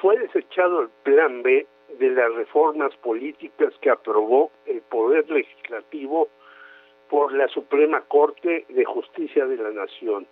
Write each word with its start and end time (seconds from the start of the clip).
Fue 0.00 0.16
desechado 0.18 0.82
el 0.82 0.88
plan 1.02 1.42
B 1.42 1.66
de 1.98 2.10
las 2.10 2.32
reformas 2.34 2.94
políticas 2.98 3.74
que 3.80 3.90
aprobó 3.90 4.52
el 4.66 4.80
Poder 4.82 5.28
Legislativo 5.28 6.28
por 7.08 7.32
la 7.32 7.48
Suprema 7.48 8.02
Corte 8.02 8.64
de 8.68 8.84
Justicia 8.84 9.46
de 9.46 9.56
la 9.56 9.70
Nación. 9.70 10.26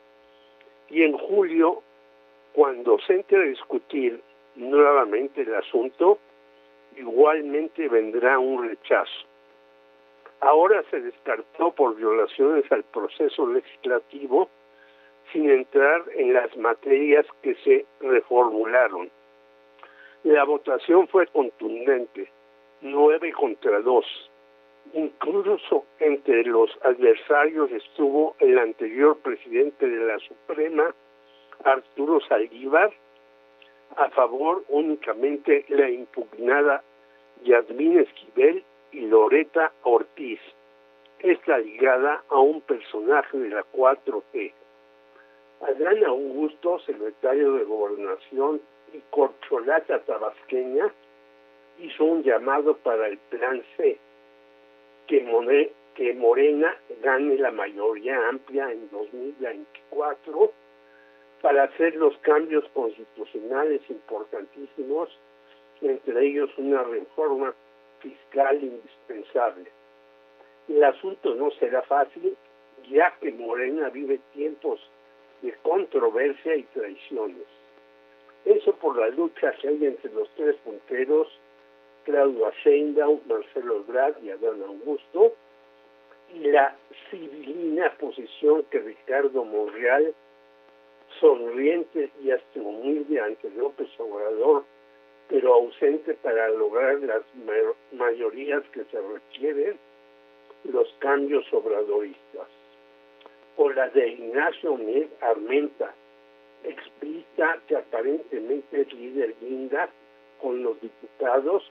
Y 0.89 1.03
en 1.03 1.19
julio, 1.19 1.83
cuando 2.53 2.99
se 3.01 3.15
entre 3.15 3.39
a 3.39 3.47
discutir 3.47 4.21
nuevamente 4.55 5.43
el 5.43 5.55
asunto, 5.55 6.19
igualmente 6.97 7.89
vendrá 7.89 8.39
un 8.39 8.69
rechazo. 8.69 9.27
Ahora 10.41 10.85
se 10.91 11.01
descartó 11.01 11.73
por 11.73 11.97
violaciones 11.97 12.71
al 12.71 12.85
proceso 12.85 13.49
legislativo 13.49 14.49
sin 15.33 15.51
entrar 15.51 16.05
en 16.15 16.35
las 16.35 16.57
materias 16.57 17.27
que 17.43 17.57
se 17.57 17.85
reformularon. 18.01 19.11
La 20.27 20.43
votación 20.43 21.07
fue 21.07 21.29
contundente, 21.29 22.29
nueve 22.81 23.33
contra 23.33 23.79
dos. 23.79 24.05
Incluso 24.93 25.85
entre 26.01 26.43
los 26.43 26.69
adversarios 26.83 27.71
estuvo 27.71 28.35
el 28.41 28.59
anterior 28.59 29.19
presidente 29.19 29.89
de 29.89 30.05
la 30.05 30.19
Suprema, 30.19 30.93
Arturo 31.63 32.19
Saldívar, 32.27 32.93
a 33.95 34.11
favor 34.11 34.65
únicamente 34.69 35.65
la 35.69 35.89
impugnada 35.89 36.83
Yasmín 37.45 38.01
Esquivel 38.01 38.65
y 38.91 39.03
Loreta 39.03 39.71
Ortiz. 39.85 40.41
Está 41.21 41.59
ligada 41.59 42.25
a 42.31 42.39
un 42.41 42.63
personaje 42.63 43.39
de 43.39 43.51
la 43.51 43.65
4G. 43.73 44.53
Adán 45.61 46.05
Augusto, 46.05 46.81
secretario 46.81 47.53
de 47.53 47.63
Gobernación 47.63 48.61
y 48.93 49.01
corcholata 49.11 50.01
tabasqueña, 50.01 50.93
hizo 51.79 52.05
un 52.05 52.23
llamado 52.23 52.77
para 52.79 53.09
el 53.09 53.19
Plan 53.19 53.63
C, 53.77 53.99
que, 55.07 55.73
que 55.95 56.15
Morena 56.15 56.77
gane 57.03 57.37
la 57.37 57.51
mayoría 57.51 58.29
amplia 58.29 58.71
en 58.73 58.89
2024 58.91 60.53
para 61.43 61.65
hacer 61.65 61.95
los 61.97 62.17
cambios 62.19 62.65
constitucionales 62.73 63.83
importantísimos, 63.89 65.09
entre 65.83 66.27
ellos 66.27 66.51
una 66.57 66.83
reforma 66.83 67.55
fiscal 68.01 68.63
indispensable. 68.63 69.71
El 70.69 70.83
asunto 70.83 71.35
no 71.35 71.51
será 71.53 71.83
fácil, 71.83 72.37
ya 72.91 73.15
que 73.21 73.31
Morena 73.33 73.91
vive 73.91 74.21
tiempos 74.33 74.81
de 75.43 75.53
controversia 75.63 76.57
y 76.57 76.63
traiciones. 76.65 77.47
Eso 78.47 78.73
por 78.77 78.97
la 78.97 79.09
lucha 79.09 79.53
que 79.61 79.67
hay 79.67 79.87
entre 79.87 80.13
los 80.13 80.31
tres 80.37 80.55
punteros, 80.65 81.27
Claudio 82.05 82.49
Sheinbaum, 82.63 83.21
Marcelo 83.27 83.79
Ebrard 83.79 84.23
y 84.23 84.31
Adán 84.31 84.63
Augusto, 84.63 85.35
y 86.33 86.39
la 86.51 86.77
civilina 87.11 87.93
posición 87.99 88.63
que 88.71 88.79
Ricardo 88.79 89.45
Monreal, 89.45 90.15
sonriente 91.19 92.11
y 92.23 92.31
hasta 92.31 92.61
humilde 92.61 93.21
ante 93.21 93.51
López 93.51 93.89
Obrador, 93.99 94.63
pero 95.29 95.55
ausente 95.55 96.15
para 96.15 96.49
lograr 96.51 97.01
las 97.01 97.23
mayorías 97.91 98.63
que 98.73 98.85
se 98.85 99.01
requieren, 99.01 99.77
los 100.63 100.89
cambios 101.01 101.45
obradoristas. 101.53 102.47
O 103.57 103.71
la 103.71 103.89
de 103.89 104.09
Ignacio 104.09 104.79
Armenta, 105.21 105.93
explica 106.69 107.61
que 107.67 107.77
aparentemente 107.77 108.81
es 108.81 108.93
líder 108.93 109.35
linda 109.41 109.89
con 110.41 110.63
los 110.63 110.81
diputados, 110.81 111.71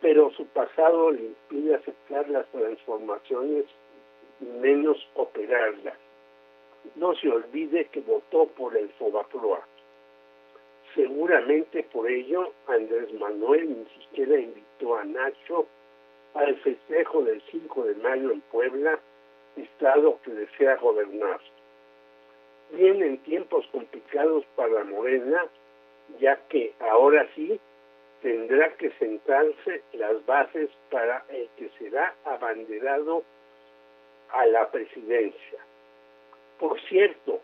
pero 0.00 0.30
su 0.32 0.46
pasado 0.46 1.10
le 1.10 1.24
impide 1.24 1.74
aceptar 1.74 2.28
las 2.28 2.46
transformaciones 2.52 3.64
menos 4.60 4.96
operarlas. 5.14 5.96
No 6.94 7.14
se 7.16 7.28
olvide 7.28 7.86
que 7.86 8.00
votó 8.00 8.46
por 8.46 8.76
el 8.76 8.88
Fobaproa. 8.90 9.66
Seguramente 10.94 11.82
por 11.92 12.08
ello 12.10 12.52
Andrés 12.68 13.12
Manuel 13.14 13.68
ni 13.68 13.84
siquiera 14.00 14.38
invitó 14.38 14.96
a 14.96 15.04
Nacho 15.04 15.66
al 16.34 16.56
festejo 16.56 17.22
del 17.22 17.42
5 17.50 17.84
de 17.84 17.94
mayo 17.96 18.30
en 18.30 18.40
Puebla, 18.42 18.98
estado 19.56 20.18
que 20.22 20.30
desea 20.32 20.76
gobernar. 20.76 21.40
Vienen 22.70 23.18
tiempos 23.18 23.66
complicados 23.72 24.44
para 24.56 24.84
Morena, 24.84 25.46
ya 26.18 26.36
que 26.48 26.74
ahora 26.80 27.26
sí 27.34 27.58
tendrá 28.22 28.72
que 28.74 28.90
sentarse 28.92 29.82
las 29.92 30.24
bases 30.26 30.70
para 30.90 31.24
el 31.28 31.48
que 31.56 31.70
será 31.78 32.14
abanderado 32.24 33.22
a 34.30 34.46
la 34.46 34.70
presidencia. 34.70 35.60
Por 36.58 36.80
cierto, 36.82 37.40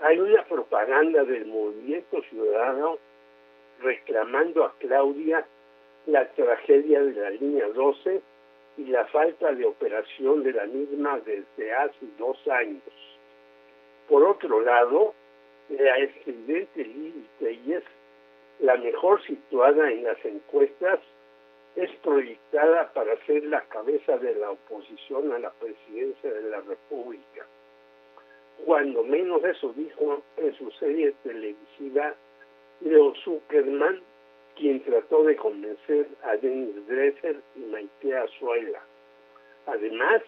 hay 0.00 0.18
una 0.18 0.44
propaganda 0.44 1.24
del 1.24 1.46
movimiento 1.46 2.22
ciudadano 2.22 2.98
reclamando 3.80 4.64
a 4.64 4.74
Claudia 4.78 5.46
la 6.06 6.26
tragedia 6.32 7.02
de 7.02 7.12
la 7.12 7.30
línea 7.30 7.68
12 7.68 8.22
y 8.78 8.84
la 8.86 9.06
falta 9.06 9.52
de 9.52 9.66
operación 9.66 10.42
de 10.42 10.52
la 10.52 10.66
misma 10.66 11.20
desde 11.20 11.72
hace 11.74 12.06
dos 12.18 12.36
años. 12.48 13.17
Por 14.08 14.24
otro 14.24 14.60
lado, 14.60 15.14
la 15.68 15.98
escribiente 15.98 16.84
Lili 16.84 17.26
Telles, 17.38 17.84
la 18.60 18.76
mejor 18.76 19.22
situada 19.24 19.90
en 19.90 20.04
las 20.04 20.24
encuestas, 20.24 21.00
es 21.76 21.90
proyectada 22.02 22.92
para 22.92 23.14
ser 23.26 23.44
la 23.44 23.60
cabeza 23.68 24.16
de 24.18 24.34
la 24.34 24.50
oposición 24.50 25.32
a 25.32 25.38
la 25.38 25.50
presidencia 25.50 26.32
de 26.32 26.50
la 26.50 26.60
República 26.62 27.46
cuando 28.64 29.02
menos 29.02 29.42
eso 29.44 29.72
dijo 29.74 30.22
en 30.36 30.54
su 30.54 30.70
serie 30.72 31.14
televisiva 31.22 32.14
Leo 32.80 33.14
Zuckerman, 33.24 34.00
quien 34.56 34.82
trató 34.82 35.24
de 35.24 35.36
convencer 35.36 36.06
a 36.22 36.36
Denis 36.36 36.86
Dresser 36.86 37.40
y 37.56 37.60
Maite 37.60 38.16
Azuela. 38.16 38.82
Además, 39.66 40.22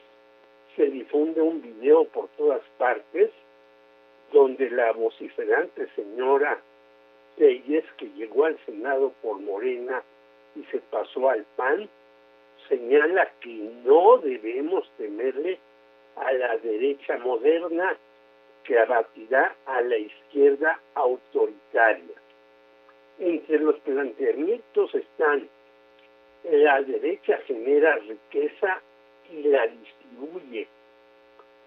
se 0.77 0.87
difunde 0.87 1.41
un 1.41 1.61
video 1.61 2.05
por 2.05 2.29
todas 2.37 2.63
partes 2.79 3.31
donde 4.33 4.71
la 4.71 4.93
vociferante 4.93 5.89
señora 5.95 6.61
Telles, 7.37 7.85
que 7.97 8.07
llegó 8.11 8.45
al 8.45 8.59
Senado 8.67 9.13
por 9.23 9.41
Morena 9.41 10.03
y 10.57 10.65
se 10.65 10.79
pasó 10.79 11.31
al 11.31 11.45
PAN, 11.57 11.89
señala 12.69 13.31
que 13.41 13.55
no 13.85 14.19
debemos 14.19 14.89
temerle 14.99 15.59
a 16.17 16.33
la 16.33 16.57
derecha 16.59 17.19
moderna 17.19 17.97
que 18.65 18.79
abatirá 18.79 19.55
a 19.67 19.81
la 19.81 19.97
izquierda 19.97 20.81
autoritaria. 20.95 22.17
Entre 23.19 23.59
los 23.59 23.79
planteamientos 23.81 24.95
están 24.95 25.49
la 26.45 26.83
derecha 26.83 27.39
genera 27.47 27.97
riqueza 27.97 28.81
y 29.31 29.43
la 29.43 29.67
distribuye. 29.67 30.67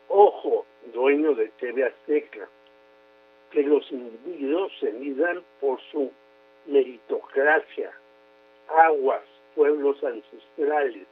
Ojo, 0.10 0.66
dueño 0.92 1.34
de 1.36 1.50
TV 1.60 1.86
Azteca, 1.86 2.48
que 3.52 3.64
los 3.64 3.90
individuos 3.92 4.72
se 4.80 4.92
midan 4.94 5.44
por 5.60 5.80
su 5.92 6.12
meritocracia, 6.66 7.92
aguas, 8.68 9.24
pueblos 9.56 10.04
ancestrales. 10.04 11.08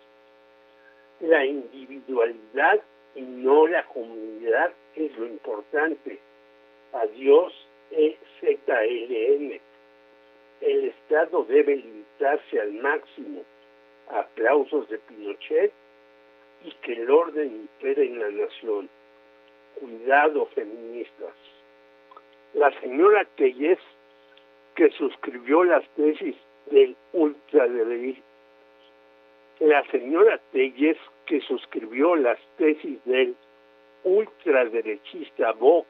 La 1.20 1.46
individualidad 1.46 2.82
y 3.16 3.22
no 3.22 3.68
la 3.68 3.86
comunidad 3.86 4.72
es 4.96 5.16
lo 5.18 5.28
importante. 5.28 6.20
Adiós 6.94 7.54
EZLN. 7.92 9.60
El 10.62 10.86
Estado 10.86 11.44
debe 11.46 11.76
limitarse 11.76 12.60
al 12.60 12.74
máximo. 12.74 13.44
Aplausos 14.10 14.90
de 14.90 14.98
Pinochet 15.00 15.72
y 16.64 16.72
que 16.84 16.94
el 16.94 17.10
orden 17.10 17.48
impere 17.48 18.06
en 18.06 18.20
la 18.20 18.30
nación. 18.30 18.90
Cuidado, 19.80 20.46
feministas. 20.48 21.34
La 22.54 22.72
señora 22.82 23.26
Telles, 23.36 23.80
que 24.76 24.90
suscribió 24.92 25.64
las 25.64 25.88
tesis 25.96 26.36
del 26.68 26.96
ultraderecho, 27.14 28.22
la 29.60 29.84
señora 29.92 30.40
Telles, 30.52 30.98
que 31.26 31.40
suscribió 31.42 32.16
las 32.16 32.40
tesis 32.58 33.04
del 33.06 33.36
ultraderechista 34.04 35.52
Vox 35.54 35.88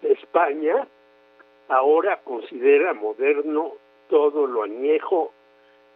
de 0.00 0.12
España, 0.12 0.86
ahora 1.68 2.20
considera 2.24 2.92
moderno 2.94 3.72
todo 4.08 4.46
lo 4.46 4.62
añejo 4.62 5.32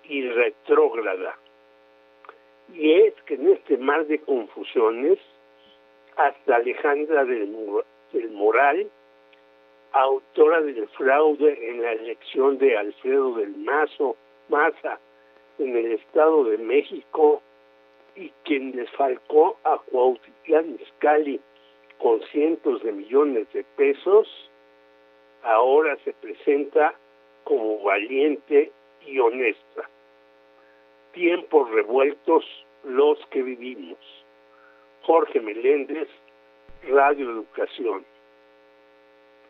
y 0.05 0.29
retrógrada. 0.29 1.37
Y 2.73 2.93
es 2.93 3.15
que 3.23 3.35
en 3.35 3.53
este 3.53 3.77
mar 3.79 4.07
de 4.07 4.19
confusiones, 4.21 5.19
hasta 6.17 6.57
Alejandra 6.57 7.25
del, 7.25 7.55
del 8.13 8.31
Moral 8.31 8.91
autora 9.93 10.61
del 10.61 10.89
fraude 10.89 11.71
en 11.71 11.83
la 11.83 11.93
elección 11.93 12.59
de 12.59 12.77
Alfredo 12.77 13.35
del 13.35 13.57
Mazo, 13.57 14.17
Maza 14.49 14.99
en 15.59 15.75
el 15.77 15.93
Estado 15.93 16.45
de 16.45 16.59
México 16.59 17.41
y 18.15 18.31
quien 18.45 18.73
desfalcó 18.73 19.59
a 19.65 19.79
Cuautitlán 19.91 20.79
Izcalli 20.81 21.41
con 21.99 22.21
cientos 22.25 22.83
de 22.83 22.93
millones 22.93 23.51
de 23.55 23.65
pesos, 23.77 24.29
ahora 25.43 25.97
se 26.05 26.13
presenta 26.13 26.95
como 27.45 27.83
valiente 27.83 28.71
y 29.07 29.19
honesta. 29.19 29.89
Tiempos 31.13 31.71
revueltos 31.71 32.45
los 32.85 33.19
que 33.31 33.43
vivimos. 33.43 33.99
Jorge 35.07 35.41
Meléndez, 35.41 36.09
Radio 36.91 37.31
Educación. 37.31 38.05